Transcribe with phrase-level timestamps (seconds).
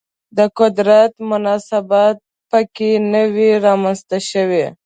[0.37, 2.15] د قدرت مناسبات
[2.51, 4.65] په کې نه وي رامنځته شوي